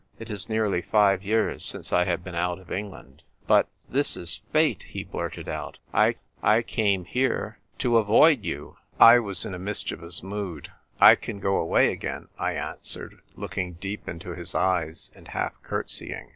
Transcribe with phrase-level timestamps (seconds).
[0.17, 4.41] It is nearly five years since I have been out of England."" But— this is
[4.51, 9.59] fate!" he blurted out." I— I came here— to avoid you." I was in a
[9.59, 15.27] mischievous mood." I can go away again," I answered, looking deep into his eyes, and
[15.27, 16.29] half curtseying.